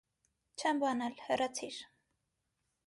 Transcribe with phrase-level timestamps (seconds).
[0.61, 1.81] -Չեմ բանալ, հեռացի՛ր: